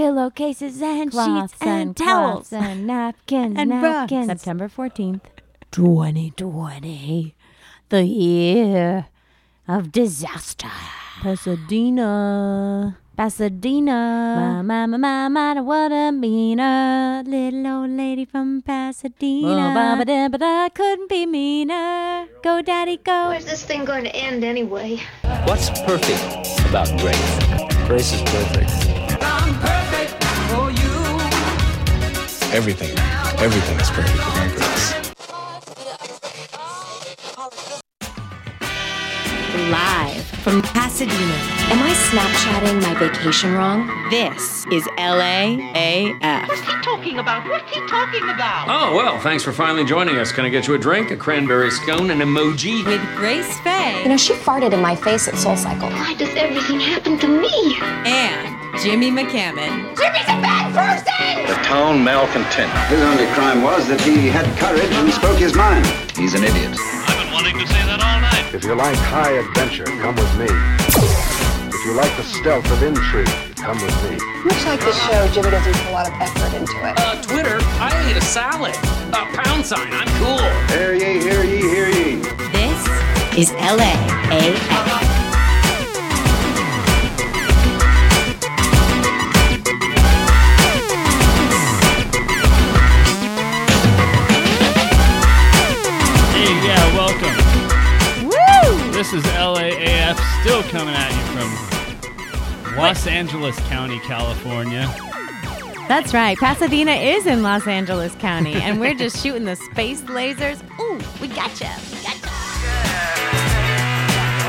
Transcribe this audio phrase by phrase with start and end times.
[0.00, 4.28] pillowcases and Cloths sheets and, and towels and napkins, and napkins.
[4.28, 4.40] rugs.
[4.40, 5.20] September 14th.
[5.70, 7.34] 2020,
[7.90, 9.06] the year
[9.68, 10.70] of disaster.
[11.20, 12.96] Pasadena.
[13.14, 14.62] Pasadena.
[14.64, 17.22] My, my, my, my, my, what a meaner.
[17.26, 19.70] Little old lady from Pasadena.
[19.70, 22.26] Oh, ba, ba, da, but I couldn't be meaner.
[22.42, 23.28] Go, daddy, go.
[23.28, 24.96] Where's this thing going to end anyway?
[25.44, 26.24] What's perfect
[26.70, 27.38] about Grace?
[27.86, 28.89] Grace is perfect.
[32.52, 32.90] Everything,
[33.38, 34.94] everything is perfect about Grace.
[39.70, 41.36] Live from Pasadena.
[41.70, 43.86] Am I Snapchatting my vacation wrong?
[44.10, 46.48] This is LAAF.
[46.48, 47.48] What's he talking about?
[47.48, 48.66] What's he talking about?
[48.68, 50.32] Oh, well, thanks for finally joining us.
[50.32, 52.84] Can I get you a drink, a cranberry scone, an emoji?
[52.84, 54.02] With Grace Faye.
[54.02, 55.88] You know, she farted in my face at Soul Cycle.
[55.90, 57.76] Why does everything happen to me?
[57.80, 59.94] And Jimmy McCammon.
[59.94, 60.10] The
[61.70, 62.68] town malcontent.
[62.90, 65.86] His only crime was that he had courage and spoke his mind.
[66.18, 66.74] He's an idiot.
[66.74, 68.50] I've been wanting to say that all night.
[68.50, 70.50] If you like high adventure, come with me.
[71.70, 74.18] If you like the stealth of intrigue, come with me.
[74.42, 76.94] Much like this show, Jimmy doesn't put a lot of effort into it.
[76.98, 78.74] Uh, Twitter, I ate a salad.
[79.14, 80.42] Uh, pound sign, I'm cool.
[80.74, 82.18] Hear ye, hear ye, hear ye.
[82.50, 82.82] This
[83.38, 85.09] is LAAF.
[100.10, 104.92] LAAF still coming at you from Los Angeles County, California.
[105.88, 106.36] That's right.
[106.36, 110.62] Pasadena is in Los Angeles County, and we're just shooting the space lasers.
[110.80, 111.70] Ooh, we gotcha.
[111.92, 112.28] We gotcha.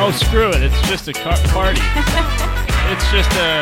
[0.03, 0.63] Oh, screw it.
[0.63, 1.81] It's just a car- party.
[2.89, 3.61] it's just a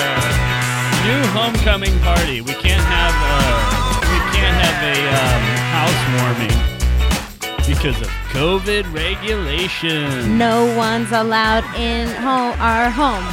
[1.04, 2.42] new homecoming party.
[2.42, 5.44] We can't have uh, we can't have a um,
[5.76, 6.79] housewarming
[7.70, 10.26] because of COVID regulations.
[10.26, 13.24] No one's allowed in home, our home.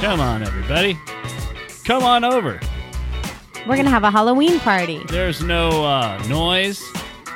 [0.00, 0.98] Come on, everybody.
[1.84, 2.58] Come on over.
[3.66, 5.02] We're gonna have a Halloween party.
[5.08, 6.82] There's no uh, noise.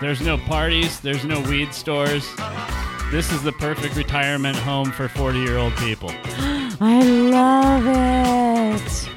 [0.01, 0.99] There's no parties.
[1.01, 2.27] There's no weed stores.
[3.11, 6.11] This is the perfect retirement home for 40 year old people.
[6.81, 7.85] I love
[8.81, 9.11] it.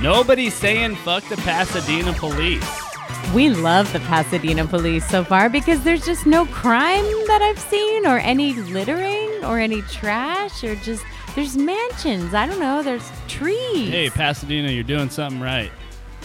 [0.00, 2.87] Nobody's saying fuck the Pasadena police.
[3.34, 8.06] We love the Pasadena police so far because there's just no crime that I've seen,
[8.06, 12.32] or any littering, or any trash, or just there's mansions.
[12.32, 12.82] I don't know.
[12.82, 13.90] There's trees.
[13.90, 15.70] Hey, Pasadena, you're doing something right.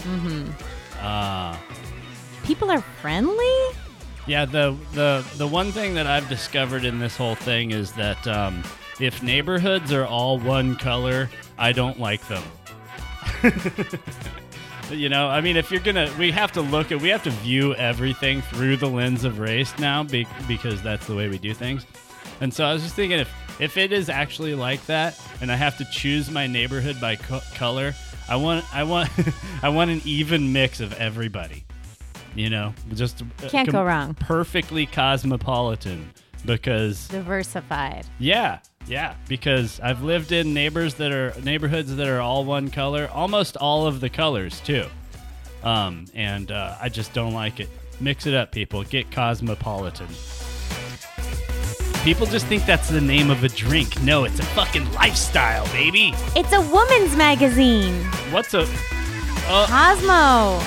[0.02, 0.46] hmm
[1.00, 1.56] Uh,
[2.44, 3.54] People are friendly.
[4.26, 8.26] yeah, the, the, the one thing that I've discovered in this whole thing is that
[8.26, 8.62] um,
[8.98, 11.28] if neighborhoods are all one color,
[11.58, 12.42] I don't like them.
[14.90, 17.30] you know, I mean, if you're gonna, we have to look at, we have to
[17.30, 21.54] view everything through the lens of race now, be, because that's the way we do
[21.54, 21.86] things.
[22.40, 25.56] And so I was just thinking, if if it is actually like that, and I
[25.56, 27.94] have to choose my neighborhood by co- color,
[28.28, 29.10] I want, I want,
[29.62, 31.64] I want an even mix of everybody.
[32.34, 34.14] You know, just uh, Can't go wrong.
[34.14, 36.10] Perfectly cosmopolitan,
[36.44, 38.06] because Diversified.
[38.18, 43.08] yeah, yeah, because I've lived in neighbors that are neighborhoods that are all one color,
[43.12, 44.86] almost all of the colors too.
[45.62, 47.70] Um, and uh, I just don't like it.
[48.00, 48.82] Mix it up, people.
[48.84, 50.08] Get cosmopolitan.
[52.04, 54.02] People just think that's the name of a drink.
[54.02, 56.12] No, it's a fucking lifestyle, baby.
[56.36, 58.04] It's a woman's magazine.
[58.30, 58.66] What's a
[59.46, 60.60] uh, Cosmo.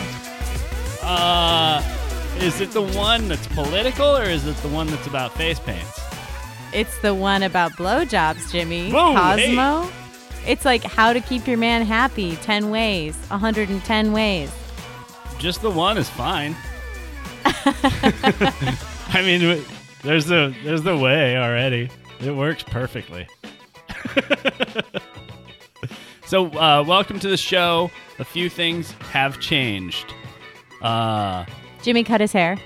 [1.03, 1.94] uh
[2.39, 6.06] is it the one that's political or is it the one that's about face paints?
[6.73, 8.91] It's the one about blowjobs, Jimmy.
[8.91, 9.89] Whoa, Cosmo.
[10.45, 14.51] It's like how to keep your man happy 10 ways, 110 ways.
[15.38, 16.56] Just the one is fine.
[17.45, 19.63] I mean,
[20.03, 21.89] there's the there's the way already.
[22.19, 23.27] It works perfectly.
[26.25, 27.91] so, uh, welcome to the show.
[28.19, 30.13] A few things have changed.
[30.81, 31.45] Uh,
[31.83, 32.57] Jimmy cut his hair.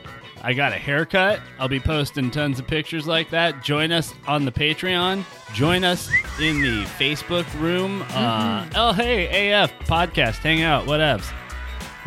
[0.43, 1.39] I got a haircut.
[1.59, 3.63] I'll be posting tons of pictures like that.
[3.63, 5.23] Join us on the Patreon.
[5.53, 6.09] Join us
[6.39, 8.03] in the Facebook room.
[8.09, 11.31] Uh, oh, hey, AF podcast, hang out, whatevs.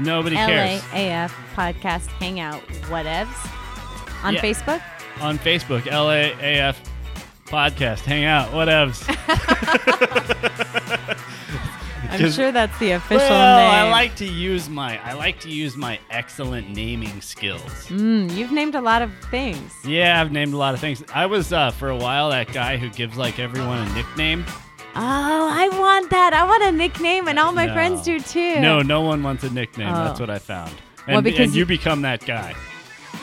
[0.00, 0.80] Nobody cares.
[0.82, 4.40] LAAF podcast hangout whatevs on Yeah.
[4.40, 4.82] Facebook.
[5.20, 6.74] on Facebook, LAAF
[7.46, 8.00] podcast.
[8.00, 9.04] Hang out, whatevs.
[12.10, 13.70] I'm Just- sure that's the official well, name.
[13.86, 17.62] I like to use my I like to use my excellent naming skills.
[17.88, 19.72] Mm, you've named a lot of things.
[19.84, 21.02] Yeah, I've named a lot of things.
[21.14, 24.44] I was uh, for a while that guy who gives like everyone a nickname.
[24.96, 25.00] Oh,
[25.52, 26.32] I want that.
[26.34, 27.72] I want a nickname, and all my No.
[27.74, 28.60] friends do too.
[28.60, 29.92] No, no one wants a nickname.
[29.92, 30.22] That's Oh.
[30.22, 30.70] what I found.
[31.08, 32.54] Well, And, because and you you- become that guy.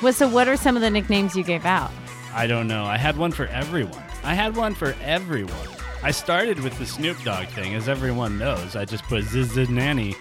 [0.02, 1.92] Well, so what are some of the nicknames you gave out?
[2.34, 2.84] I don't know.
[2.86, 4.04] I had one for everyone.
[4.24, 5.54] I had one for everyone.
[6.04, 8.76] I started with the Snoop Dogg thing, as everyone knows.
[8.76, 10.16] I just put Ziz Nanny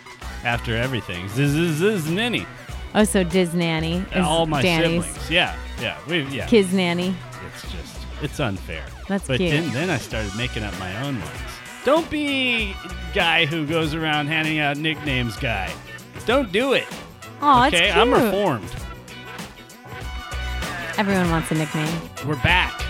[0.44, 1.26] after everything.
[1.28, 2.46] Ziz Ziz Nanny.
[2.94, 5.30] Oh, so Diz Nanny is All my Danny's siblings.
[5.30, 6.46] Yeah, yeah, we yeah.
[6.46, 7.14] Kiz Nanny.
[7.46, 8.84] It's just it's unfair.
[9.08, 9.52] That's but cute.
[9.52, 11.38] then then I started making up my own ones.
[11.84, 12.74] Don't be
[13.14, 15.72] guy who goes around handing out nicknames guy.
[16.26, 16.86] Don't do it.
[17.40, 18.70] Oh, it's okay, I'm reformed.
[20.98, 22.00] Everyone wants a nickname.
[22.26, 22.82] We're back.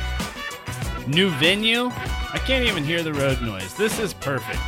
[1.06, 1.90] New venue.
[2.32, 3.74] I can't even hear the road noise.
[3.74, 4.60] This is perfect.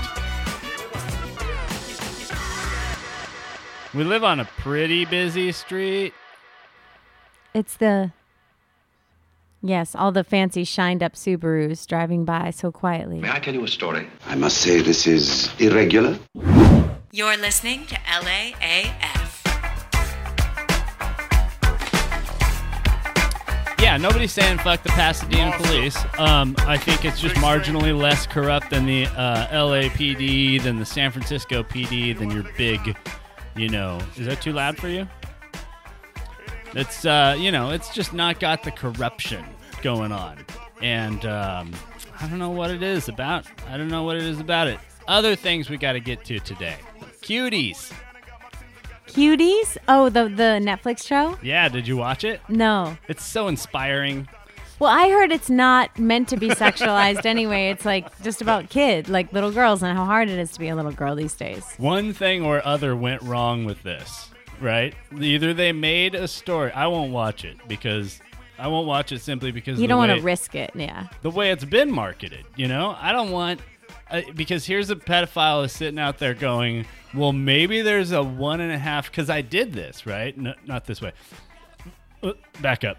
[3.95, 6.13] We live on a pretty busy street.
[7.55, 8.13] It's the
[9.63, 13.21] yes, all the fancy shined up Subarus driving by so quietly.
[13.21, 14.09] May I tell you a story?
[14.27, 16.19] I must say this is irregular.
[17.13, 19.32] You're listening to LAAF.
[23.83, 25.99] Yeah, nobody's saying fuck the Pasadena police.
[26.17, 31.11] Um, I think it's just marginally less corrupt than the uh, LAPD, than the San
[31.11, 32.97] Francisco PD, than your big,
[33.57, 33.99] you know.
[34.17, 35.09] Is that too loud for you?
[36.77, 39.45] It's, uh, you know, it's just not got the corruption
[39.83, 40.39] going on.
[40.81, 41.73] And um,
[42.21, 43.47] I don't know what it is about.
[43.69, 44.79] I don't know what it is about it.
[45.09, 46.77] Other things we got to get to today.
[47.21, 47.93] Cuties.
[49.13, 49.77] Cuties?
[49.89, 51.39] Oh, the the Netflix show?
[51.43, 52.41] Yeah, did you watch it?
[52.49, 52.97] No.
[53.09, 54.29] It's so inspiring.
[54.79, 57.71] Well, I heard it's not meant to be sexualized anyway.
[57.71, 60.69] It's like just about kid, like little girls, and how hard it is to be
[60.69, 61.65] a little girl these days.
[61.79, 64.31] One thing or other went wrong with this,
[64.61, 64.95] right?
[65.17, 66.73] Either they made a story.
[66.73, 68.21] I won't watch it because
[68.59, 71.07] I won't watch it simply because You don't want to risk it, yeah.
[71.23, 72.45] the way it's been marketed.
[72.57, 73.61] You know, I don't want
[74.13, 78.61] uh, because here's a pedophile is sitting out there going, well, maybe there's a one
[78.61, 81.13] and a half because I did this right, no, not this way.
[82.23, 82.99] Uh, Back up.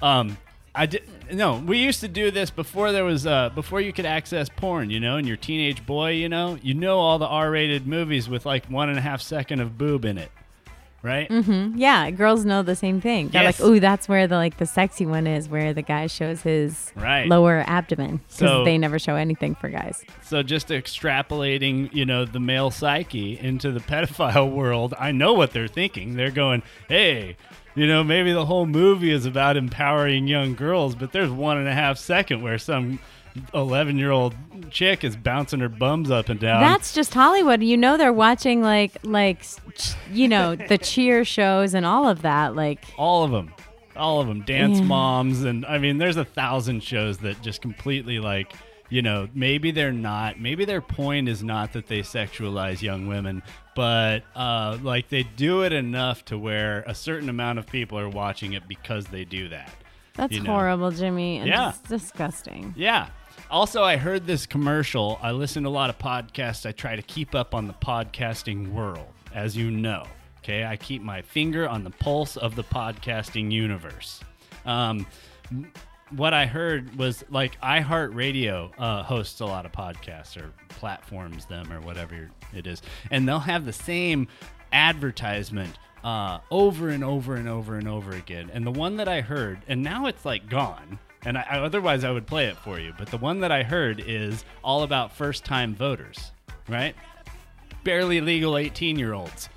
[0.00, 0.38] Um,
[0.74, 1.58] I did no.
[1.58, 4.88] We used to do this before there was uh before you could access porn.
[4.88, 8.46] You know, and your teenage boy, you know, you know all the R-rated movies with
[8.46, 10.30] like one and a half second of boob in it,
[11.02, 11.28] right?
[11.28, 11.76] Mm-hmm.
[11.78, 13.28] Yeah, girls know the same thing.
[13.28, 13.60] They're Yes.
[13.60, 16.92] like, "Ooh, that's where the like the sexy one is, where the guy shows his
[16.96, 17.26] Right.
[17.28, 20.04] lower abdomen." Because So- they never show anything for guys.
[20.22, 20.70] So just
[21.12, 26.16] extrapolating, you know, the male psyche into the pedophile world, I know what they're thinking.
[26.16, 27.36] They're going, "Hey,
[27.74, 31.68] you know, maybe the whole movie is about empowering young girls, but there's one and
[31.68, 32.98] a half second where some
[33.54, 34.34] 11 year old
[34.70, 36.60] chick is bouncing her bums up and down.
[36.60, 37.62] That's just Hollywood.
[37.62, 39.44] You know, they're watching like like
[40.10, 42.54] you know the cheer shows and all of that.
[42.54, 43.52] Like all of them,
[43.96, 44.84] all of them, dance Yeah.
[44.84, 48.52] moms, and I mean, there's a thousand shows that just completely like.
[48.88, 50.38] You know, maybe they're not.
[50.38, 53.42] Maybe their point is not that they sexualize young women,
[53.74, 58.10] but uh, like they do it enough to where a certain amount of people are
[58.10, 59.70] watching it because they do that.
[60.12, 60.50] that's you know?
[60.52, 61.38] horrible, Jimmy.
[61.38, 61.70] and Yeah.
[61.70, 62.74] it's disgusting.
[62.76, 63.06] Yeah.
[63.52, 65.18] Also, I heard this commercial.
[65.20, 66.64] I listen to a lot of podcasts.
[66.64, 70.06] I try to keep up on the podcasting world, as you know.
[70.38, 74.20] Okay, I keep my finger on the pulse of the podcasting universe.
[74.64, 75.06] Um,
[76.12, 81.70] what I heard was like iHeartRadio uh, hosts a lot of podcasts or platforms them
[81.70, 84.28] or whatever it is, and they'll have the same
[84.72, 88.50] advertisement uh, over and over and over and over again.
[88.50, 90.98] And the one that I heard, and now it's like gone.
[91.24, 92.92] And I, otherwise, I would play it for you.
[92.98, 96.32] But the one that I heard is all about first time voters,
[96.68, 96.94] right?
[97.84, 99.48] Barely legal 18 year olds.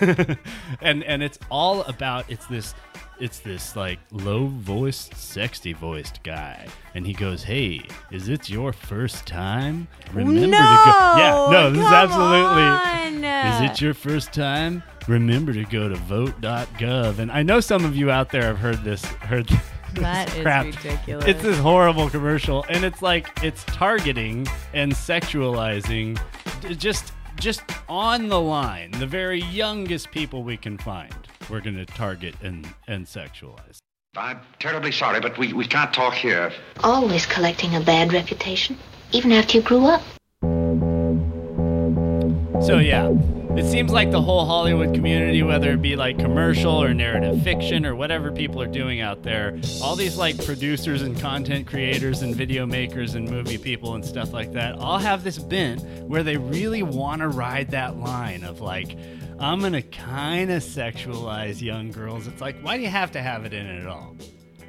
[0.80, 2.74] and and it's all about it's this
[3.18, 8.72] it's this like low voiced sexy voiced guy and he goes hey is it your
[8.72, 13.24] first time remember to go yeah no this is absolutely on.
[13.24, 17.94] is it your first time remember to go to vote.gov and i know some of
[17.94, 19.60] you out there have heard this heard this
[19.94, 20.66] That is crap.
[20.66, 21.24] ridiculous.
[21.26, 26.20] it's this horrible commercial and it's like it's targeting and sexualizing
[26.78, 31.14] just just on the line the very youngest people we can find
[31.48, 33.78] we're going to target and and sexualize
[34.16, 36.52] I'm terribly sorry, but we, we can't talk here.
[36.82, 38.76] Always collecting a bad reputation,
[39.12, 40.02] even after you grew up.
[42.64, 43.08] So yeah,
[43.56, 47.84] it seems like the whole Hollywood community, whether it be like commercial or narrative fiction
[47.84, 52.34] or whatever people are doing out there, all these like producers and content creators and
[52.34, 56.36] video makers and movie people and stuff like that, all have this bent where they
[56.36, 58.96] really want to ride that line of like,
[59.40, 62.28] I'm gonna kind of sexualize young girls.
[62.28, 64.16] It's like, why do you have to have it in it at all?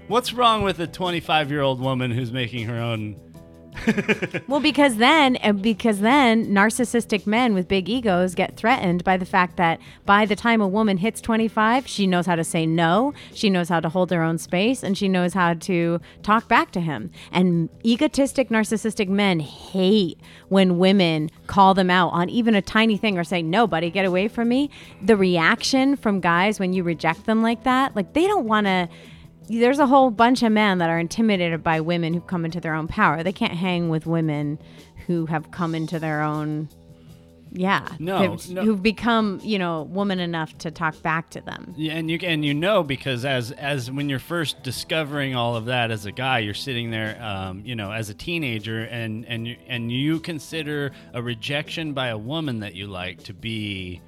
[0.08, 3.31] What's wrong with a 25 year old woman who's making her own
[4.48, 9.58] Well, because then, because then, narcissistic men with big egos get threatened by the fact
[9.58, 13.50] that by the time a woman hits 25, she knows how to say no, she
[13.50, 16.82] knows how to hold her own space, and she knows how to talk back to
[16.82, 17.12] him.
[17.32, 23.18] And egotistic, narcissistic men hate when women call them out on even a tiny thing
[23.18, 24.70] or say, "No, buddy, get away from me."
[25.02, 28.90] The reaction from guys when you reject them like that, like they don't want to
[29.60, 32.74] there's a whole bunch of men that are intimidated by women who've come into their
[32.74, 33.24] own power.
[33.24, 34.60] They can't hang with women
[35.08, 36.70] who have come into their own
[37.54, 38.62] yeah, No, who've, no.
[38.64, 41.74] who've become, you know, woman enough to talk back to them.
[41.76, 45.66] Yeah, and you and you know because as as when you're first discovering all of
[45.66, 49.48] that as a guy, you're sitting there, um, you know, as a teenager, and and
[49.48, 54.02] you, and you consider a rejection by a woman that you like to be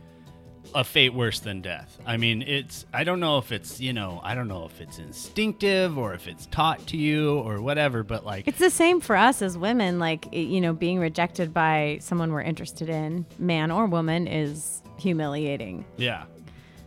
[0.75, 1.98] a fate worse than death.
[2.06, 5.00] I mean, it's I don't know if it's you know I don't know if it's
[5.00, 9.15] instinctive or if it's taught to you or whatever, but like It's the same for
[9.15, 10.00] us as women.
[10.00, 15.86] Like, you know, being rejected by someone we're interested in, man or woman, is humiliating.
[15.98, 16.24] yeah.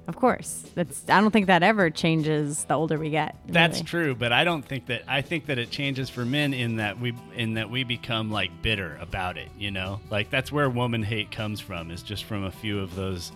[0.09, 0.65] Of course.
[0.77, 1.03] That's.
[1.11, 3.35] I don't think that ever changes the older we get.
[3.49, 6.77] That's true, but I don't think that I think that it changes for men in
[6.77, 9.99] that we in that we become like bitter about it, you know?
[10.09, 13.33] Like that's where woman hate comes from is just from a few of those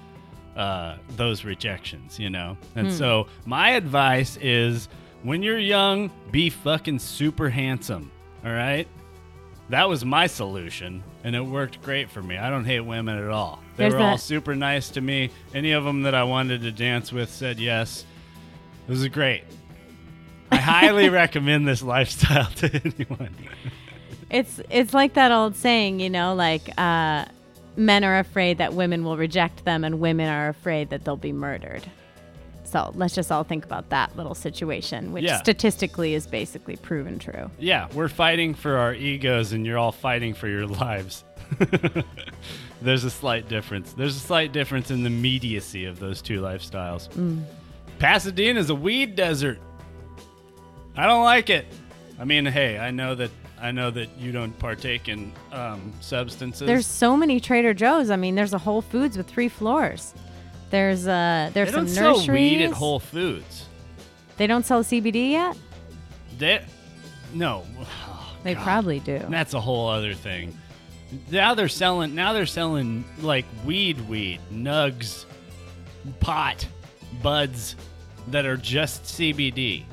[0.56, 2.56] uh those rejections, you know.
[2.76, 2.92] And Hmm.
[2.94, 4.88] so my advice is
[5.22, 8.10] when you're young, be fucking super handsome,
[8.44, 8.88] all right?
[9.68, 12.36] That was my solution, and it worked great for me.
[12.36, 13.60] I don't hate women at all.
[13.76, 15.30] They There's were all super nice to me.
[15.54, 18.04] Any of them that I wanted to dance with said yes.
[18.88, 19.44] This is great.
[20.50, 23.32] I highly recommend this lifestyle to anyone.
[24.28, 27.26] It's it's like that old saying, you know, like uh,
[27.76, 31.32] men are afraid that women will reject them, and women are afraid that they'll be
[31.32, 31.82] murdered.
[32.64, 35.38] So let's just all think about that little situation, which Yeah.
[35.38, 37.50] statistically is basically proven true.
[37.58, 41.24] Yeah, we're fighting for our egos, and you're all fighting for your lives.
[42.82, 43.92] There's a slight difference.
[43.92, 47.08] There's a slight difference in the mediacy of those two lifestyles.
[47.10, 48.56] Mm.
[48.56, 49.58] is a weed desert.
[50.96, 51.66] I don't like it.
[52.18, 56.66] I mean, hey, I know that I know that you don't partake in um, substances.
[56.66, 58.10] There's so many Trader Joe's.
[58.10, 60.14] I mean, there's a Whole Foods with three floors.
[60.70, 62.58] There's uh, there's they some don't sell nurseries.
[62.58, 63.66] weed at Whole Foods.
[64.36, 65.56] They don't sell CBD yet.
[66.38, 66.64] They,
[67.34, 67.64] no,
[68.42, 69.18] They probably do.
[69.28, 70.56] That's a whole other thing.
[71.30, 72.14] Now they're selling.
[72.14, 75.24] Now they're selling like weed, weed, nugs,
[76.20, 76.66] pot,
[77.22, 77.76] buds
[78.28, 79.84] that are just CBD.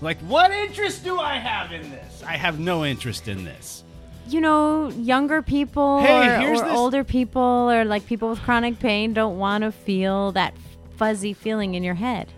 [0.00, 2.22] Like, what interest do I have in this?
[2.26, 3.84] I have no interest in this.
[4.26, 9.12] you know, younger people Hey, or, or older people or like people with chronic pain
[9.12, 10.54] don't want to feel that
[10.96, 12.32] fuzzy feeling in your head.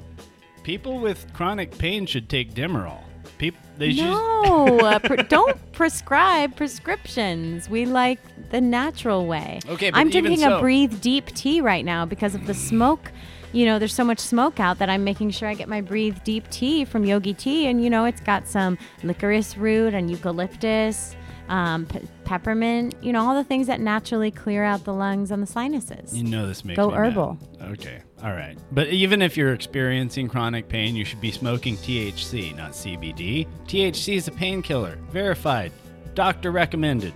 [0.63, 3.01] People with chronic pain should take Demerol.
[3.39, 3.93] People, they.
[3.93, 7.69] No, uh, pre- don't prescribe prescriptions.
[7.69, 8.19] We like
[8.51, 9.61] the natural way.
[9.69, 13.13] Okay, but I'm drinking so- a breathe deep tea right now because of the smoke.
[13.57, 16.19] You know, there's so much smoke out that I'm making sure I get my breathe
[16.25, 21.17] deep tea from Yogi Tea, and you know, it's got some licorice root and eucalyptus,
[21.49, 22.97] um, pe- peppermint.
[23.01, 26.15] You know, all the things that naturally clear out the lungs and the sinuses.
[26.15, 27.07] You know this makes Go me mad.
[27.07, 27.39] herbal.
[27.63, 28.59] Okay, all right.
[28.73, 33.49] But even if you're experiencing chronic pain, you should be smoking THC, not CBD.
[33.65, 35.73] THC is a painkiller, verified,
[36.13, 37.15] doctor recommended.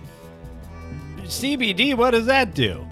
[1.17, 2.83] CBD, what does that do?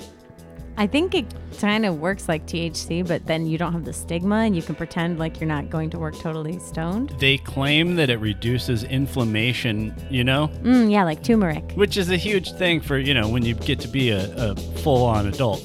[0.77, 1.25] I think it
[1.59, 4.75] kind of works like THC, but then you don't have the stigma and you can
[4.75, 7.09] pretend like you're not going to work totally stoned.
[7.19, 11.71] They claim that it reduces inflammation, you know, Mm, yeah, like turmeric.
[11.75, 14.55] which is a huge thing for, you know, when you get to be a, a
[14.55, 15.61] full on adult.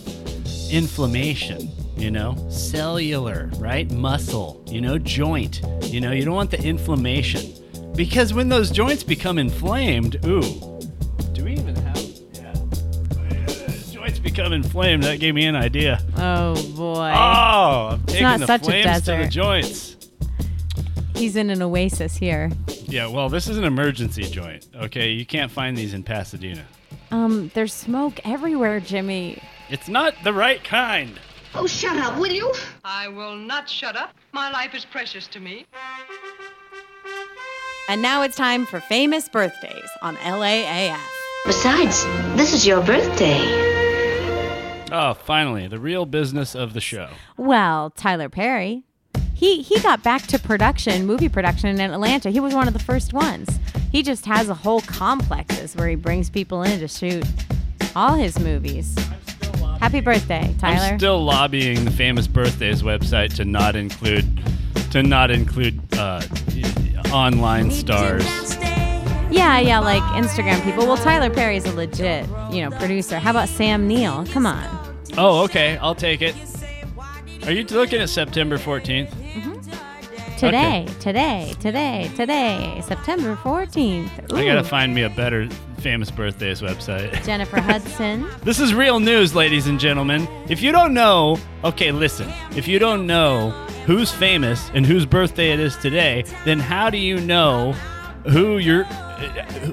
[0.70, 3.88] Inflammation, you know, cellular, right?
[3.92, 5.60] Muscle, you know, joint.
[5.82, 7.52] You know, you don't want the inflammation.
[7.94, 10.74] Because when those joints become inflamed, ooh,
[14.35, 15.05] become inflamed.
[15.05, 16.00] That gave me an idea.
[16.17, 17.12] Oh boy.
[17.14, 19.31] Oh, I'm It's taking not the such a flames to the desert.
[19.31, 19.97] joints.
[21.14, 22.50] He's in an oasis here.
[22.87, 24.67] Yeah, well, this is an emergency joint.
[24.75, 26.64] Okay, you can't find these in Pasadena.
[27.12, 29.41] Um, there's smoke everywhere, Jimmy.
[29.71, 31.19] It's not the right kind.
[31.55, 32.53] Oh, shut up, will you?
[32.85, 34.12] I will not shut up.
[34.33, 35.67] My life is precious to me.
[37.88, 40.99] And now it's time for famous birthdays on LAAF.
[41.47, 42.05] Besides,
[42.37, 43.74] this is your birthday.
[44.96, 47.08] Oh, finally, the real business of the show.
[47.36, 48.84] Well, Tyler Perry.
[49.34, 52.30] He he got back to production, movie production in Atlanta.
[52.30, 53.58] He was one of the first ones.
[53.90, 57.24] He just has a whole complexes where he brings people in to shoot
[57.96, 58.96] all his movies.
[59.80, 60.92] Happy birthday, Tyler.
[60.92, 64.24] I'm still lobbying the famous birthdays website to not include
[64.92, 66.22] to not include uh,
[67.10, 68.24] online stars.
[69.28, 70.86] Yeah, yeah, like Instagram people.
[70.86, 73.18] Well, Tyler Perry's a legit, you know, producer.
[73.18, 74.24] How about Sam Neill?
[74.26, 74.84] Come on.
[75.16, 75.76] Oh, okay.
[75.78, 76.35] I'll take it.
[77.44, 79.11] Are you looking at September 14th?
[79.11, 79.54] Mm-hmm.
[80.37, 84.33] Today, today, today, today, September 14th.
[84.33, 87.25] I gotta find me a better famous birthdays website.
[87.26, 88.28] Jennifer Hudson.
[88.42, 90.26] This is real news, ladies and gentlemen.
[90.49, 92.30] If you don't know, okay, listen.
[92.56, 93.50] If you don't know
[93.87, 97.73] who's famous and whose birthday it is today, then how do you know
[98.28, 98.85] who you're.
[98.85, 99.73] Uh,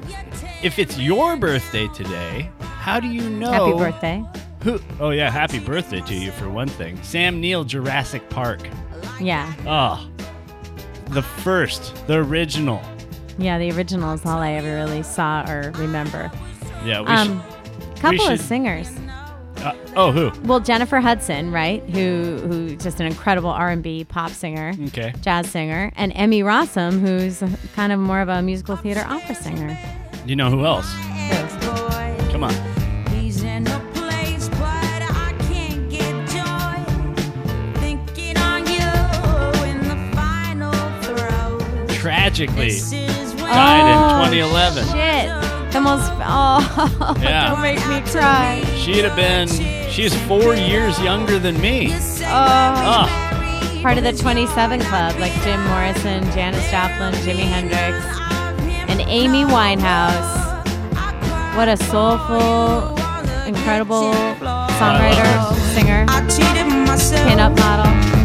[0.62, 2.52] if it's your birthday today?
[2.60, 3.52] How do you know?
[3.52, 4.24] Happy birthday.
[4.64, 4.80] Who?
[5.00, 7.02] Oh yeah, happy birthday to you for one thing.
[7.04, 8.60] Sam Neill, Jurassic Park.
[9.20, 9.52] Yeah.
[9.66, 10.08] Oh,
[11.10, 12.82] the first, the original.
[13.38, 16.32] Yeah, the original is all I ever really saw or remember.
[16.86, 18.00] Yeah, we Um, should.
[18.02, 18.92] couple we of singers.
[19.58, 20.32] Uh, oh, who?
[20.48, 21.84] Well, Jennifer Hudson, right?
[21.90, 25.14] Who who just an incredible R&B pop singer, Okay.
[25.22, 27.44] jazz singer, and Emmy Rossum, who's
[27.76, 29.78] kind of more of a musical theater opera singer.
[30.26, 30.92] You know who else?
[42.34, 44.86] Tragically This is died in 2011.
[44.86, 45.72] Shit.
[45.74, 46.10] The most.
[46.24, 47.50] Oh, Yeah.
[47.50, 48.64] don't make me cry.
[48.78, 49.50] She'd have been.
[49.90, 51.92] She's four years younger than me.
[51.92, 52.24] Oh.
[52.32, 58.06] Ah, Part of the 27 Club, like Jim Morrison, Janis Joplin, Jimi Hendrix,
[58.90, 60.40] and Amy Winehouse.
[61.58, 62.96] What a soulful,
[63.46, 64.14] incredible
[64.80, 67.28] songwriter, singer, I cheated myself.
[67.28, 68.21] pin-up model.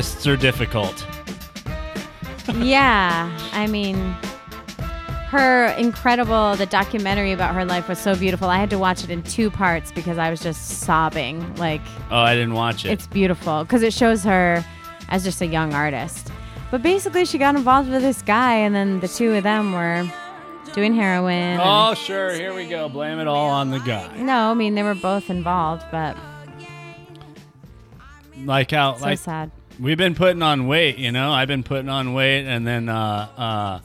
[0.00, 1.06] Artists are difficult.
[2.54, 3.96] yeah, I mean,
[5.28, 8.48] her incredible, the documentary about her life was so beautiful.
[8.48, 11.54] I had to watch it in two parts because I was just sobbing.
[11.56, 12.92] Like, Oh, I didn't watch it.
[12.92, 14.64] It's beautiful because it shows her
[15.10, 16.30] as just a young artist.
[16.70, 20.10] But basically, she got involved with this guy, and then the two of them were
[20.72, 21.34] doing heroin.
[21.34, 22.32] and- Oh, sure.
[22.32, 22.88] Here we go.
[22.88, 24.16] Blame it all on the guy.
[24.16, 26.16] no, I mean they were both involved, but
[28.46, 29.50] Like how, so like sad.
[29.80, 30.98] We've been putting on weight.
[30.98, 33.80] You know, I've been putting on weight, and then, uh,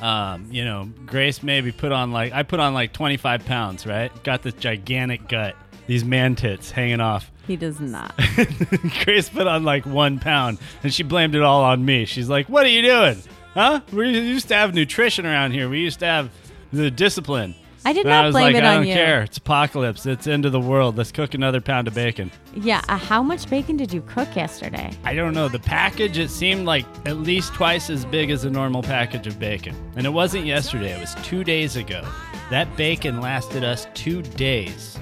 [0.00, 3.86] uh, um, you know, Grace maybe put on like I put on like 25 pounds.
[3.86, 4.10] Right?
[4.24, 7.30] Got this gigantic gut, these man tits hanging off.
[7.46, 8.14] He does not.
[9.04, 12.04] Grace put on like one pound, and she blamed it all on me.
[12.04, 13.22] She's like, "What are you doing?
[13.54, 13.80] Huh?
[13.92, 15.68] We used to have nutrition around here.
[15.68, 16.30] We used to have
[16.72, 18.94] the discipline." I did not I was blame like, it I on don't you.
[18.94, 19.22] care.
[19.22, 20.06] It's apocalypse.
[20.06, 20.96] It's end of the world.
[20.96, 22.30] Let's cook another pound of bacon.
[22.54, 24.92] Yeah, uh, how much bacon did you cook yesterday?
[25.04, 25.48] I don't know.
[25.48, 29.38] The package, it seemed like at least twice as big as a normal package of
[29.38, 29.74] bacon.
[29.96, 32.06] And it wasn't yesterday, it was two days ago.
[32.50, 34.98] That bacon lasted us two days.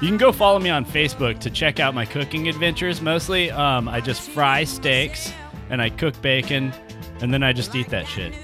[0.00, 3.00] You can go follow me on Facebook to check out my cooking adventures.
[3.00, 5.32] Mostly, um, I just fry steaks
[5.70, 6.72] and I cook bacon
[7.20, 8.34] and then I just eat that shit.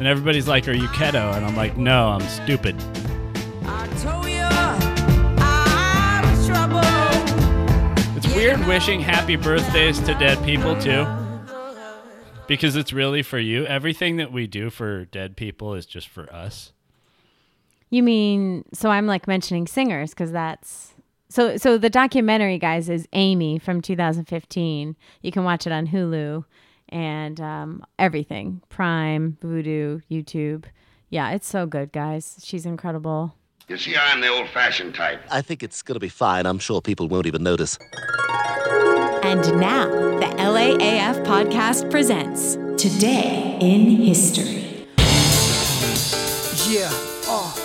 [0.00, 1.36] And everybody's like, Are you keto?
[1.36, 2.74] And I'm like, No, I'm stupid.
[8.16, 11.06] It's weird wishing happy birthdays to dead people too.
[12.46, 13.66] Because it's really for you.
[13.66, 16.72] Everything that we do for dead people is just for us.
[17.90, 20.94] You mean so I'm like mentioning singers because that's
[21.28, 24.96] so so the documentary guys is Amy from 2015.
[25.20, 26.46] You can watch it on Hulu
[26.90, 30.64] and um, everything Prime, Vudu, YouTube.
[31.08, 32.36] Yeah, it's so good, guys.
[32.42, 33.34] She's incredible.
[33.68, 35.20] You see, I'm the old-fashioned type.
[35.30, 36.46] I think it's going to be fine.
[36.46, 37.78] I'm sure people won't even notice.
[39.22, 39.86] And now,
[40.18, 44.86] the LAAF podcast presents Today in History.
[46.72, 46.88] Yeah.
[47.26, 47.56] Oh.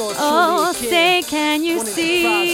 [0.00, 0.90] Oh, truly, a kid.
[0.90, 2.48] say, can you One of the see fathers.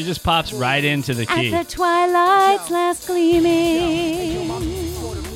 [0.00, 1.50] She just pops right into the at key.
[1.50, 4.48] the twilight's last gleaming?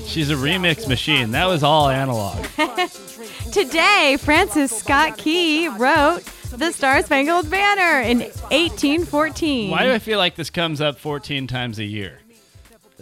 [0.07, 1.33] She's a remix machine.
[1.33, 2.43] That was all analog.
[3.53, 9.71] Today, Francis Scott Key wrote the Star Spangled Banner in 1814.
[9.71, 12.21] Why do I feel like this comes up 14 times a year?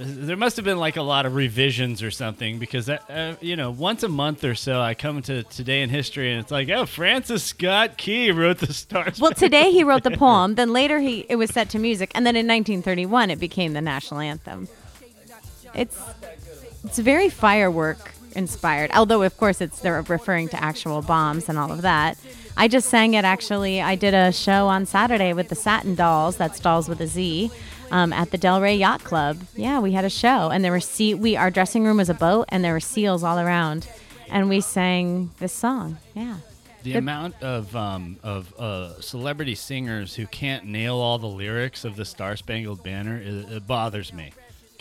[0.05, 3.57] There must have been like a lot of revisions or something because, uh, uh, you
[3.57, 6.69] know, once a month or so I come to Today in History and it's like,
[6.71, 9.21] oh, Francis Scott Key wrote the Stars.
[9.21, 10.57] Well, today he wrote the poem.
[10.57, 13.81] Then later he it was set to music, and then in 1931 it became the
[13.81, 14.69] national anthem.
[15.75, 16.01] It's
[16.85, 21.71] it's very firework inspired, although of course it's they're referring to actual bombs and all
[21.71, 22.19] of that.
[22.57, 23.81] I just sang it actually.
[23.81, 26.37] I did a show on Saturday with the Satin Dolls.
[26.37, 27.51] That's Dolls with a Z.
[27.93, 29.37] Um, at the Del Rey Yacht Club.
[29.55, 31.13] Yeah, we had a show, and there were sea.
[31.15, 33.87] We our dressing room was a boat, and there were seals all around,
[34.31, 35.99] and we sang this song.
[36.15, 36.39] Yeah.
[36.83, 41.95] The amount of um, of uh, celebrity singers who can't nail all the lyrics of
[41.97, 44.33] the Star Spangled Banner it, it bothers me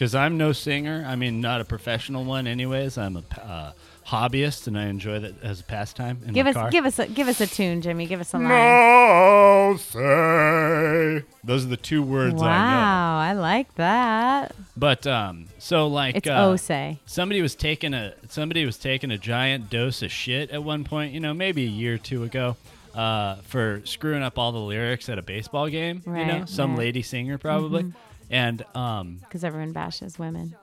[0.02, 1.06] because I'm no singer.
[1.08, 2.98] I mean, not a professional one, anyways.
[2.98, 3.72] I'm a uh,
[4.12, 6.20] hobbyist, and I enjoy that as a pastime.
[6.26, 6.70] In Give my us, car.
[6.70, 8.06] give us, a, give us a tune, Jimmy.
[8.06, 8.50] Give us a line.
[8.50, 11.24] No say.
[11.44, 12.42] Those are the two words I know.
[12.46, 14.54] Wow, I like that.
[14.78, 17.00] But um, so like It's uh, Osei.
[17.06, 21.14] Somebody was taking a somebody was taking a giant dose of shit at one point.
[21.14, 22.58] You know, maybe a year or two ago,
[22.94, 26.02] uh, for screwing up all the lyrics at a baseball game.
[26.06, 26.80] right, you know, some right.
[26.80, 27.84] lady singer probably.
[27.84, 27.94] Mhm.
[28.30, 30.56] And um, Because everyone bashes women.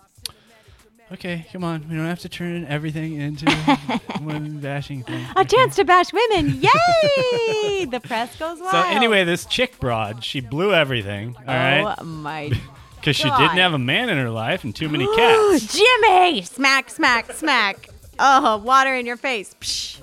[1.12, 3.44] Okay, come on, we don't have to turn everything into
[4.22, 5.24] women bashing thing.
[5.36, 6.60] A chance to bash women.
[6.60, 7.84] Yay!
[7.90, 8.70] the press goes wild.
[8.72, 11.36] So anyway, this chick broad, she blew everything.
[11.38, 11.96] All right.
[11.98, 12.50] Oh my
[12.96, 13.38] Because she God.
[13.38, 15.72] didn't have a man in her life and too many cats.
[15.76, 16.42] Jimmy!
[16.42, 17.88] Smack, smack, smack.
[18.18, 19.54] Oh, water in your face.
[19.60, 20.02] Psh.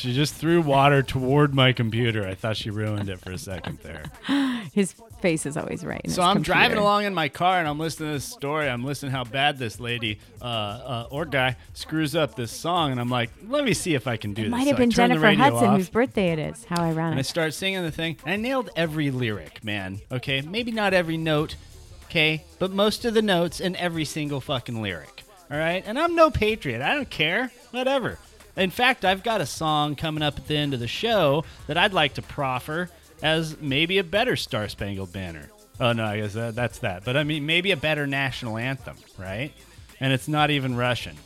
[0.00, 2.26] She just threw water toward my computer.
[2.26, 4.04] I thought she ruined it for a second there.
[4.72, 6.00] His face is always right.
[6.04, 6.52] in So I'm computer.
[6.58, 8.68] driving along in my car and I'm listening to this story.
[8.68, 13.00] I'm listening how bad this lady uh, uh, or guy screws up this song, and
[13.00, 14.50] I'm like, let me see if I can do It this.
[14.50, 16.64] might have I been Jennifer Hudson, off, whose birthday it is.
[16.64, 17.10] How ironic.
[17.12, 18.16] and I start singing the thing.
[18.24, 20.00] And I nailed every lyric, man.
[20.10, 21.56] Okay, maybe not every note,
[22.04, 25.24] okay, but most of the notes and every single fucking lyric.
[25.50, 26.80] All right, and I'm no patriot.
[26.80, 27.50] I don't care.
[27.72, 28.18] Whatever.
[28.60, 31.78] In fact, I've got a song coming up at the end of the show that
[31.78, 32.90] I'd like to proffer
[33.22, 35.48] as maybe a better Star Spangled Banner.
[35.80, 37.04] Oh no, I guess that, that's that.
[37.06, 39.52] But I mean, maybe a better national anthem, right?
[39.98, 41.16] And it's not even Russian.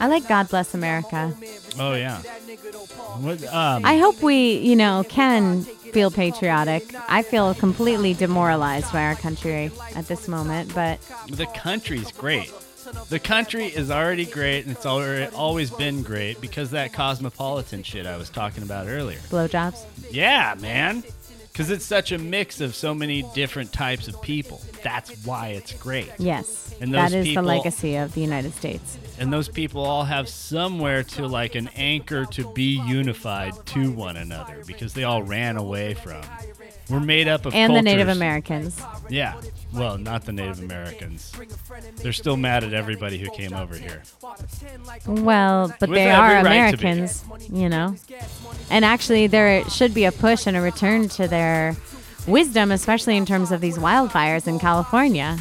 [0.00, 1.34] I like God Bless America.
[1.78, 2.18] Oh yeah.
[3.20, 3.44] What?
[3.44, 6.94] Um, I hope we, you know, can feel patriotic.
[7.08, 12.50] I feel completely demoralized by our country at this moment, but The country's great.
[13.08, 18.06] The country is already great, and it's already always been great because that cosmopolitan shit
[18.06, 19.18] I was talking about earlier.
[19.30, 19.84] blowjobs.
[20.10, 21.02] Yeah, man.
[21.52, 24.60] Because it's such a mix of so many different types of people.
[24.82, 26.10] That's why it's great.
[26.18, 28.98] Yes, And that is the legacy of the United States.
[29.18, 34.18] And those people all have somewhere to like an anchor to be unified to one
[34.18, 36.20] another because they all ran away from.
[36.88, 38.08] We're made up of And the Native.
[38.08, 38.80] Americans.
[39.08, 39.34] Yeah.
[39.72, 41.32] Well, not the Native Americans.
[41.96, 44.02] They're still mad at everybody who came over here.
[45.06, 46.40] Well, but With they are right.
[46.40, 47.96] Americans, you know.
[48.70, 51.76] And actually, there should be a push and a return to their
[52.26, 55.38] wisdom, especially in terms of these wildfires in California.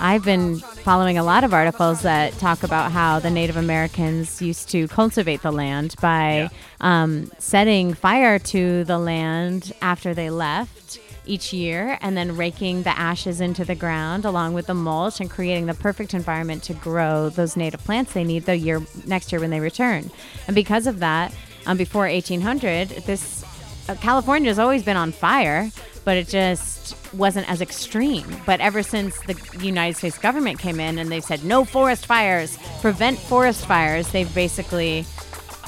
[0.00, 4.68] I've been following a lot of articles that talk about how the Native Americans used
[4.70, 11.52] to cultivate the land by um, setting fire to the land after they left each
[11.52, 15.66] year and then raking the ashes into the ground along with the mulch and creating
[15.66, 19.50] the perfect environment to grow those native plants they need the year next year when
[19.50, 20.10] they return.
[20.46, 21.34] And because of that,
[21.66, 23.42] um, before 1800, this
[23.88, 25.70] uh, California has always been on fire,
[26.04, 28.26] but it just wasn't as extreme.
[28.46, 32.58] But ever since the United States government came in and they said no forest fires,
[32.80, 35.06] prevent forest fires, they've basically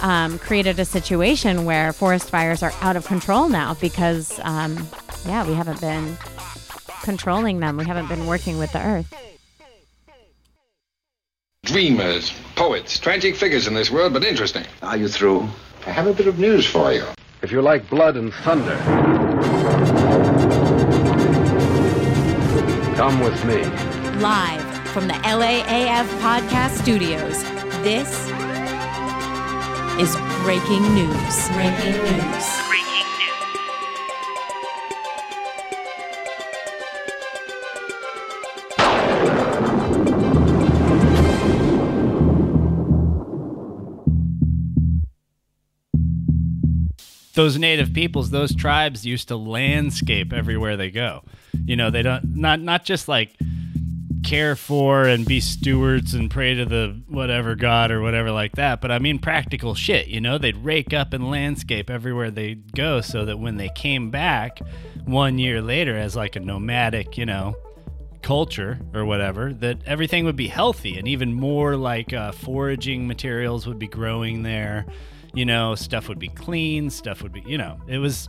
[0.03, 4.87] um, created a situation where forest fires are out of control now because, um,
[5.27, 6.17] yeah, we haven't been
[7.03, 7.77] controlling them.
[7.77, 9.13] We haven't been working with the earth.
[11.65, 14.65] Dreamers, poets, tragic figures in this world, but interesting.
[14.83, 15.49] Are you through?
[15.87, 17.05] I have a bit of news for you.
[17.43, 18.77] If you like blood and thunder,
[22.97, 23.63] come with me.
[24.23, 27.43] Live from the LAAF podcast studios,
[27.83, 28.11] this
[30.01, 31.49] is breaking news.
[31.51, 32.56] Breaking news.
[47.37, 51.23] Those native peoples, those tribes used to landscape everywhere they go.
[51.65, 53.37] You know, they don't not not just like
[54.25, 58.81] care for and be stewards and pray to the whatever god or whatever like that,
[58.81, 63.01] but I mean practical shit, you know, they'd rake up and landscape everywhere they go
[63.01, 64.59] so that when they came back
[65.05, 67.55] 1 year later as like a nomadic, you know,
[68.23, 73.69] culture or whatever that everything would be healthy and even more like uh, foraging materials
[73.69, 74.85] would be growing there
[75.37, 78.29] you know stuff would be clean stuff would be you know it was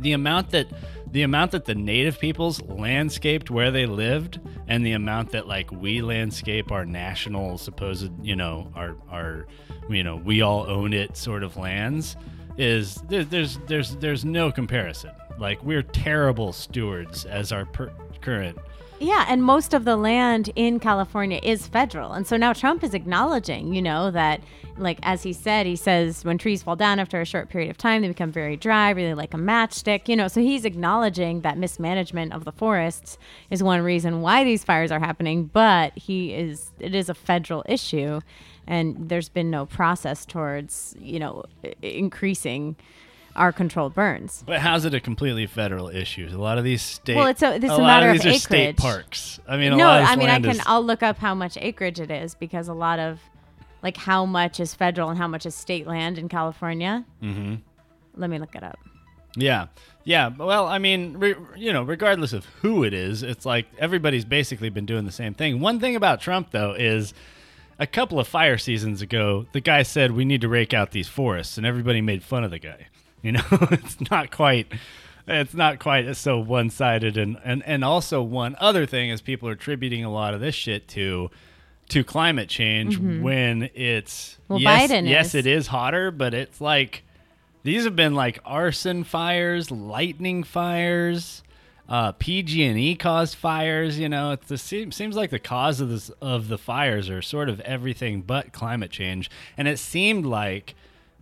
[0.00, 0.66] the amount that
[1.10, 5.72] the amount that the native peoples landscaped where they lived and the amount that like
[5.72, 9.46] we landscape our national supposed you know our our
[9.88, 12.16] you know we all own it sort of lands
[12.58, 15.12] is there, there's there's there's no comparison.
[15.38, 18.58] Like we're terrible stewards as our per- current
[19.00, 22.12] Yeah, and most of the land in California is federal.
[22.12, 24.40] And so now Trump is acknowledging, you know, that,
[24.76, 27.78] like, as he said, he says when trees fall down after a short period of
[27.78, 30.26] time, they become very dry, really like a matchstick, you know.
[30.26, 33.18] So he's acknowledging that mismanagement of the forests
[33.50, 35.44] is one reason why these fires are happening.
[35.44, 38.20] But he is, it is a federal issue.
[38.66, 41.44] And there's been no process towards, you know,
[41.82, 42.74] increasing
[43.38, 44.42] our controlled burns.
[44.46, 46.28] But how's it a completely federal issue?
[46.30, 47.16] A lot of these state.
[47.16, 48.42] Well, it's a, it's a, lot matter of of, these are acreage.
[48.42, 49.40] state parks.
[49.48, 50.50] I mean, a no, lot of I mean, I can.
[50.50, 53.20] is- I'll look up how much acreage it is because a lot of,
[53.82, 57.04] like, how much is federal and how much is state land in California.
[57.22, 57.60] Mhm.
[58.16, 58.78] Let me look it up.
[59.36, 59.66] Yeah,
[60.04, 60.28] yeah.
[60.36, 64.68] Well, I mean, re- you know, regardless of who it is, it's like everybody's basically
[64.70, 65.60] been doing the same thing.
[65.60, 67.14] One thing about Trump, though, is
[67.78, 71.06] a couple of fire seasons ago, the guy said we need to rake out these
[71.06, 72.88] forests, and everybody made fun of the guy.
[73.22, 74.66] You know, it's not quite.
[75.30, 79.52] It's not quite so one-sided, and, and and also one other thing is people are
[79.52, 81.30] attributing a lot of this shit to
[81.90, 83.20] to climate change Mhm.
[83.22, 85.34] when it's Well, yes, Biden yes, is.
[85.34, 87.02] it is hotter, but it's like
[87.62, 91.42] these have been like arson fires, lightning fires,
[91.88, 93.98] uh, PG&E caused fires.
[93.98, 97.20] You know, it's the seems seems like the cause of this of the fires are
[97.20, 99.30] sort of everything but climate change.
[99.58, 100.74] And it seemed like,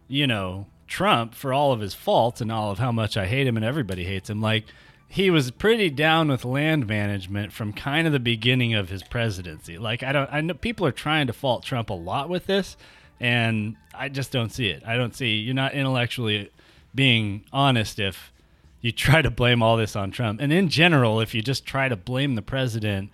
[0.09, 3.47] you know, Trump for all of his faults and all of how much I hate
[3.47, 4.65] him and everybody hates him, like.
[5.09, 9.79] He was pretty down with land management from kind of the beginning of his presidency.
[9.79, 12.77] Like I don't, I know people are trying to fault Trump a lot with this,
[13.21, 14.83] and I just don't see it.
[14.85, 16.51] I don't see you're not intellectually
[16.93, 18.33] being honest if
[18.81, 20.41] you try to blame all this on Trump.
[20.41, 23.11] And in general, if you just try to blame the president,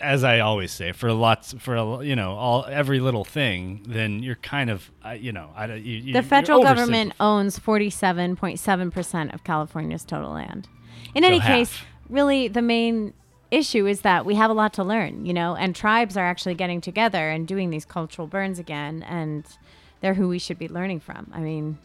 [0.00, 4.34] as I always say, for lots for you know all every little thing, then you're
[4.36, 5.74] kind of I- you know I.
[5.74, 10.68] You, The federal government owns 47.7% of California's total land.
[11.14, 11.48] In So any half.
[11.48, 11.78] case,
[12.08, 13.12] really the main
[13.50, 16.54] issue is that we have a lot to learn, you know, and tribes are actually
[16.54, 19.44] getting together and doing these cultural burns again, and
[20.00, 21.30] they're who we should be learning from.
[21.32, 21.78] I mean,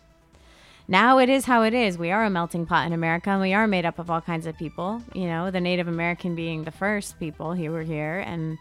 [0.88, 1.98] now it is how it is.
[1.98, 4.46] We are a melting pot in America, and we are made up of all kinds
[4.46, 5.02] of people.
[5.14, 8.58] You know, the Native American being the first people who were here, and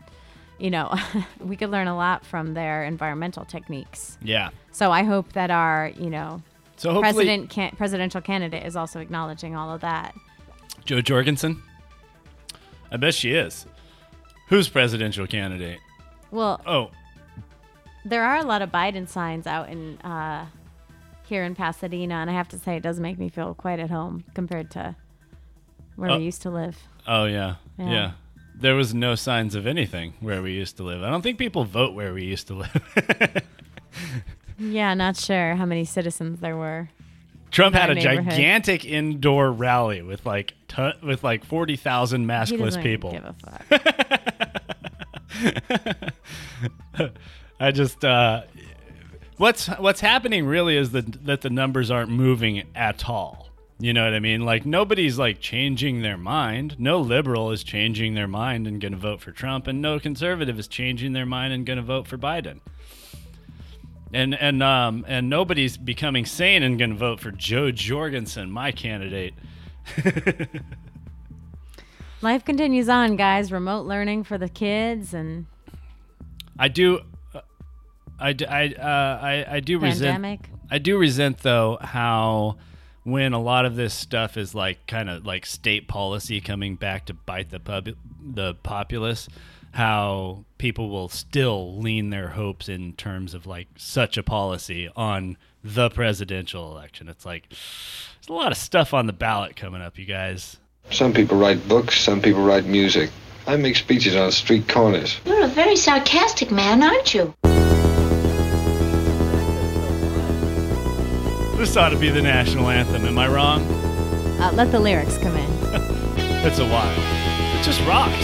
[0.58, 0.94] you know,
[1.40, 4.18] we could learn a lot from their environmental techniques.
[4.22, 4.50] Yeah.
[4.72, 6.42] So I hope that our, you know,
[6.76, 10.14] So hopefully- president can- presidential candidate is also acknowledging all of that.
[10.84, 11.62] Jo Jorgensen.
[12.92, 13.66] I bet she is.
[14.48, 15.78] Who's presidential candidate?
[16.30, 16.90] Well, Oh,
[18.04, 20.46] there are a lot of Biden signs out in uh,
[21.30, 23.88] here in Pasadena, and I have to say it does make me feel quite at
[23.88, 24.94] home compared to
[25.96, 26.18] where Oh.
[26.18, 26.76] we used to live.
[27.06, 27.54] oh yeah.
[27.78, 27.90] Yeah.
[27.90, 28.10] yeah,
[28.54, 31.02] There was no signs of anything where we used to live.
[31.02, 33.42] I don't think people vote where we used to live.
[34.58, 36.90] Yeah, not sure how many citizens there were.
[37.50, 43.12] Trump had a gigantic indoor rally with like ton with like forty thousand maskless people.
[43.12, 43.64] Give a fuck.
[47.60, 48.42] I just uh,
[49.40, 53.48] what's what's happening really is that that the numbers aren't moving at all.
[53.78, 54.44] You know what I mean?
[54.44, 56.76] Like nobody's like changing their mind.
[56.78, 60.58] No liberal is changing their mind and going to vote for Trump, and no conservative
[60.58, 62.60] is changing their mind and going to vote for Biden.
[64.12, 68.72] And and um and nobody's becoming sane and going to vote for Jo Jorgensen, my
[68.72, 69.32] candidate.
[72.20, 73.50] Life continues on, guys.
[73.50, 75.46] Remote learning for the kids, and
[76.58, 77.00] I do,
[78.20, 80.40] I, d- I, uh, I, I do Pandemic.
[80.42, 80.60] resent.
[80.70, 82.56] I do resent though how
[83.02, 87.06] when a lot of this stuff is like kind of like state policy coming back
[87.06, 87.88] to bite the pub
[88.22, 89.28] the populace,
[89.72, 95.36] how people will still lean their hopes in terms of like such a policy on
[95.64, 97.08] the presidential election.
[97.08, 100.58] It's like there's a lot of stuff on the ballot coming up, you guys.
[100.90, 103.10] Some people write books, some people write music.
[103.46, 105.18] I make speeches on street corners.
[105.24, 107.34] You're a very sarcastic man, aren't you?
[111.60, 113.04] This ought to be the national anthem.
[113.04, 113.60] Am I wrong?
[114.40, 115.50] uh, let the lyrics come in.
[116.42, 116.94] It's a while.
[117.54, 118.14] It just rocks.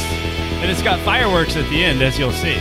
[0.63, 2.57] And it's got fireworks at the end, as you'll see.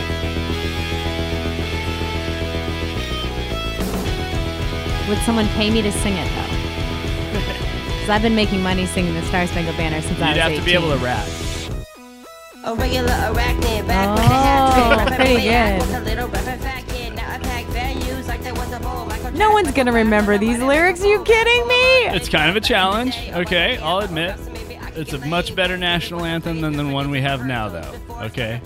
[5.08, 7.42] Would someone pay me to sing it though?
[7.86, 10.52] Because I've been making money singing the Star Spangled Banner since I was You'd was
[10.52, 11.26] have to be able to rap.
[12.64, 16.75] A regular arachnid, back Oh, with the hat trick, pretty way I good.
[19.34, 21.02] No one's gonna remember these lyrics.
[21.02, 22.16] Are you kidding me?
[22.16, 23.16] It's kind of a challenge.
[23.30, 24.36] Okay, I'll admit.
[24.94, 27.94] It's a much better national anthem than the one we have now, though.
[28.22, 28.60] Okay.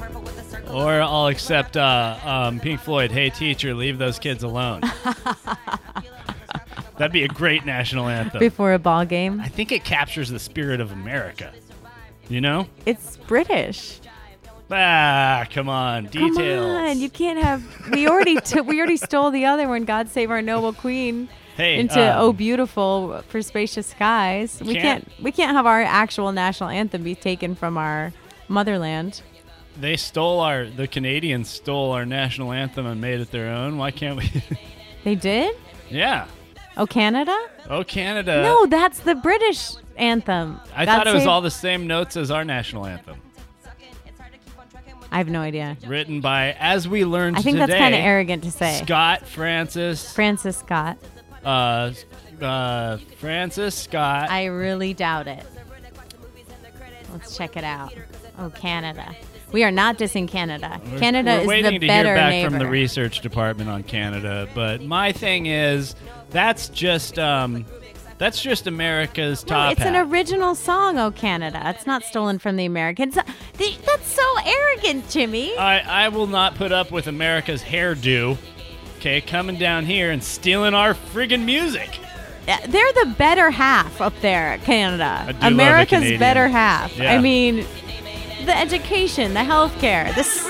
[0.71, 3.11] Or I'll accept uh, um, Pink Floyd.
[3.11, 4.83] Hey, teacher, leave those kids alone.
[6.99, 8.39] That'd be a great national anthem.
[8.39, 9.41] Before a ball game.
[9.41, 11.53] I think it captures the spirit of America.
[12.29, 12.69] You know?
[12.87, 14.01] It's British.
[14.73, 16.37] Ah, come on, details.
[16.37, 17.63] Come on, you can't have.
[17.91, 18.67] We already took.
[18.67, 19.85] We already stole the other one.
[19.85, 21.29] God save our noble queen.
[21.57, 24.61] Hey, into uh, oh beautiful for spacious skies.
[24.65, 25.23] We Can't- can't.
[25.25, 28.13] We can't have our actual national anthem be taken from our
[28.49, 29.23] motherland.
[29.79, 30.67] They stole our.
[30.67, 33.77] The Canadians stole our national anthem and made it their own.
[33.79, 34.31] Why can't we?
[35.05, 35.57] They did.
[35.89, 36.27] yeah.
[36.77, 37.35] Oh, Canada.
[37.71, 38.43] Oh, Canada.
[38.43, 40.61] no, that's the British anthem.
[40.77, 43.17] I God thought it was save- all the same notes as our national anthem.
[45.13, 45.77] I have no idea.
[45.87, 48.81] Written by, as we learned I think that's today, kind of arrogant to say.
[48.85, 50.13] Scott Francis.
[50.13, 50.99] Francis Scott.
[51.45, 51.93] Uh,
[52.41, 54.31] uh, Francis Scott.
[54.31, 55.45] I really doubt it.
[57.13, 57.93] Let's check it out.
[58.39, 59.15] Oh, Canada.
[59.53, 60.81] We are not dissing Canada.
[60.85, 62.51] We're- Canada we're is waiting the to better hear back neighbor.
[62.51, 64.49] from the research department on Canada.
[64.55, 65.97] But my thing is,
[66.31, 67.65] that's just um,
[68.21, 71.61] that's just America's No, top it's an original song, Oh Canada.
[71.75, 73.15] It's not stolen from the Americans.
[73.17, 75.57] That's so arrogant, Jimmy.
[75.57, 78.37] I, I will not put up with America's hairdo,
[78.99, 81.99] okay, coming down here and stealing our friggin' music.
[82.47, 85.25] They're the better half up there, Canada.
[85.27, 86.97] I do love a America's better half.
[86.99, 87.15] Yeah.
[87.15, 87.67] I mean,
[88.45, 90.45] the education, the healthcare, the, s-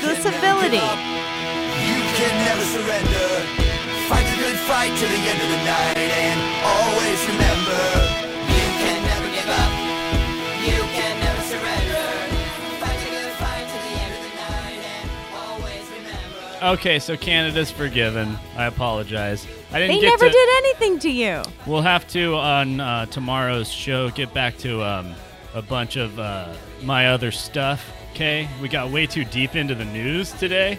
[0.00, 0.80] the civility.
[4.20, 4.28] Can never surrender.
[4.28, 7.82] Fight the good fight to the end of the night and always remember.
[8.48, 9.72] You can never give up.
[10.64, 12.04] You can never surrender.
[12.80, 16.78] Fight the good fight to the end of the night and always remember.
[16.78, 18.38] Okay, so Canada's forgiven.
[18.56, 19.46] I apologize.
[19.72, 21.42] I didn't They get never to, did anything to you.
[21.66, 25.14] We'll have to on uh, tomorrow's show get back to um,
[25.54, 27.90] a bunch of uh, my other stuff.
[28.12, 30.78] Okay, we got way too deep into the news today,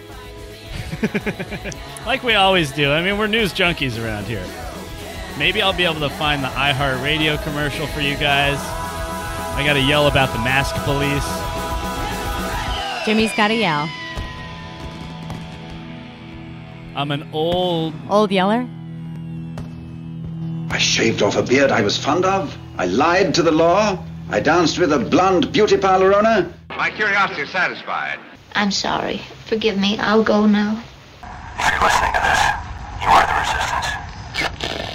[2.06, 2.90] like we always do.
[2.90, 4.44] I mean, we're news junkies around here.
[5.38, 8.58] Maybe I'll be able to find the iHeartRadio commercial for you guys.
[9.56, 11.24] I got to yell about the mask police.
[13.04, 13.88] Jimmy's got to yell.
[16.96, 17.94] I'm an old.
[18.08, 18.68] Old yeller?
[20.70, 22.56] I shaved off a beard I was fond of.
[22.78, 24.04] I lied to the law.
[24.30, 26.52] I danced with a blonde beauty parlor owner.
[26.70, 28.18] My curiosity is satisfied.
[28.54, 29.18] I'm sorry.
[29.46, 29.98] Forgive me.
[29.98, 30.82] I'll go now.
[31.58, 32.40] If you're listening to this,
[33.02, 34.94] you are the resistance.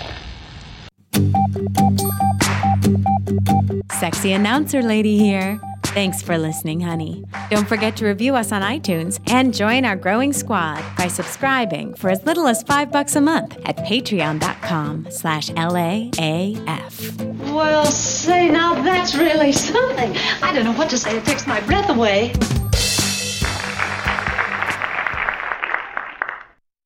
[3.99, 5.59] Sexy announcer lady here.
[5.83, 7.23] Thanks for listening, honey.
[7.49, 12.09] Don't forget to review us on iTunes and join our growing squad by subscribing for
[12.11, 17.51] as little as five bucks a month at patreon.com slash LAAF.
[17.51, 20.15] Well, say now that's really something.
[20.43, 21.17] I don't know what to say.
[21.17, 22.33] It takes my breath away.